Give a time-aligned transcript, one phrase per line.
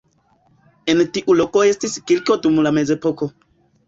[0.93, 3.29] En tiu loko estis kirko dum la mezepoko.